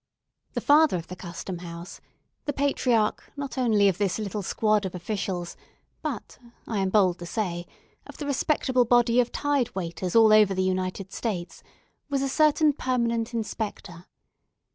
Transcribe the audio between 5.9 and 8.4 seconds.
but, I am bold to say, of the